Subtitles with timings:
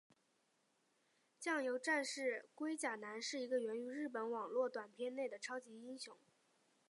[1.39, 6.17] 酱油战士龟甲男是一个源于日本的网络短片内的超级英雄。